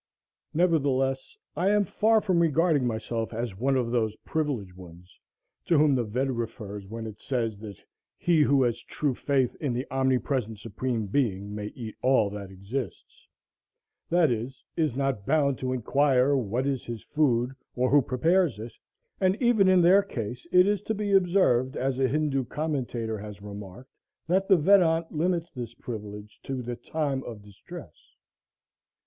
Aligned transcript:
Nevertheless 0.51 1.37
I 1.55 1.69
am 1.69 1.85
far 1.85 2.21
from 2.21 2.39
regarding 2.39 2.87
myself 2.87 3.35
as 3.35 3.55
one 3.55 3.75
of 3.77 3.91
those 3.91 4.15
privileged 4.25 4.73
ones 4.73 5.19
to 5.65 5.77
whom 5.77 5.93
the 5.93 6.03
Ved 6.03 6.31
refers 6.35 6.87
when 6.87 7.05
it 7.05 7.19
says, 7.19 7.59
that 7.59 7.79
"he 8.17 8.41
who 8.41 8.63
has 8.63 8.81
true 8.81 9.13
faith 9.13 9.55
in 9.61 9.73
the 9.73 9.85
Omnipresent 9.91 10.57
Supreme 10.57 11.05
Being 11.05 11.53
may 11.53 11.67
eat 11.75 11.95
all 12.01 12.31
that 12.31 12.49
exists," 12.49 13.27
that 14.09 14.31
is, 14.31 14.63
is 14.75 14.95
not 14.95 15.27
bound 15.27 15.59
to 15.59 15.71
inquire 15.71 16.35
what 16.35 16.65
is 16.65 16.83
his 16.85 17.03
food, 17.03 17.51
or 17.75 17.91
who 17.91 18.01
prepares 18.01 18.57
it; 18.57 18.73
and 19.19 19.39
even 19.39 19.67
in 19.67 19.83
their 19.83 20.01
case 20.01 20.47
it 20.51 20.65
is 20.65 20.81
to 20.81 20.95
be 20.95 21.13
observed, 21.13 21.77
as 21.77 21.99
a 21.99 22.07
Hindoo 22.07 22.45
commentator 22.45 23.19
has 23.19 23.43
remarked, 23.43 23.91
that 24.25 24.47
the 24.47 24.57
Vedant 24.57 25.11
limits 25.11 25.51
this 25.51 25.75
privilege 25.75 26.39
to 26.41 26.63
"the 26.63 26.75
time 26.75 27.21
of 27.23 27.43
distress." 27.43 28.15